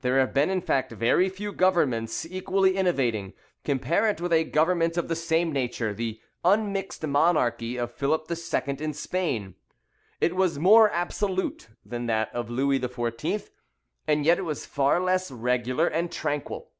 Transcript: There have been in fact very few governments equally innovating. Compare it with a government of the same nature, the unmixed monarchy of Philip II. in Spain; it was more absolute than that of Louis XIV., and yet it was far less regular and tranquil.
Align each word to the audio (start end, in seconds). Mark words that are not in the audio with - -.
There 0.00 0.18
have 0.18 0.32
been 0.32 0.48
in 0.48 0.62
fact 0.62 0.92
very 0.92 1.28
few 1.28 1.52
governments 1.52 2.24
equally 2.24 2.74
innovating. 2.74 3.34
Compare 3.64 4.08
it 4.08 4.18
with 4.18 4.32
a 4.32 4.44
government 4.44 4.96
of 4.96 5.08
the 5.08 5.14
same 5.14 5.52
nature, 5.52 5.92
the 5.92 6.22
unmixed 6.42 7.06
monarchy 7.06 7.76
of 7.76 7.92
Philip 7.92 8.30
II. 8.30 8.76
in 8.82 8.94
Spain; 8.94 9.56
it 10.22 10.34
was 10.34 10.58
more 10.58 10.90
absolute 10.90 11.68
than 11.84 12.06
that 12.06 12.34
of 12.34 12.48
Louis 12.48 12.80
XIV., 12.80 13.50
and 14.06 14.24
yet 14.24 14.38
it 14.38 14.46
was 14.46 14.64
far 14.64 15.00
less 15.02 15.30
regular 15.30 15.86
and 15.86 16.10
tranquil. 16.10 16.70